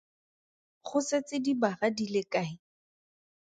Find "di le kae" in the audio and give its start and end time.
1.97-2.51